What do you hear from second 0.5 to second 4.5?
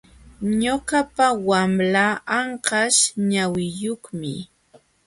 Ñuqapa wamlaa anqaśh ñawiyuqmi.